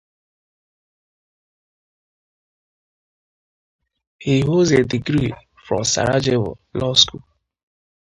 [4.17, 5.31] He holds a degree
[5.67, 7.21] from Sarajevo Law School.